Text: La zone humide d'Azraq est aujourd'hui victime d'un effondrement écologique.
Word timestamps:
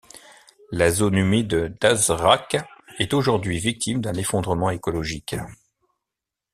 La 0.71 0.89
zone 0.89 1.13
humide 1.15 1.77
d'Azraq 1.79 2.57
est 2.97 3.13
aujourd'hui 3.13 3.59
victime 3.59 4.01
d'un 4.01 4.15
effondrement 4.15 4.71
écologique. 4.71 5.35